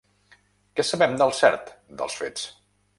Què 0.79 0.85
sabem 0.89 1.15
del 1.21 1.37
cert 1.43 1.71
dels 2.01 2.21
fets? 2.25 2.53